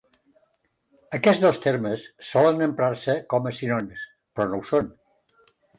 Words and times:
Aquests 1.17 1.43
dos 1.43 1.59
termes 1.67 2.07
solen 2.31 2.67
emprar-se 2.69 3.19
com 3.35 3.49
a 3.49 3.55
sinònims, 3.61 4.09
però 4.35 4.53
no 4.55 4.65
ho 4.65 4.71
són. 4.73 4.95